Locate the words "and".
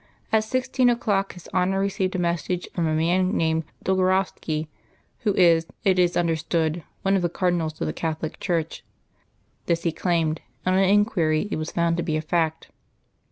10.65-10.75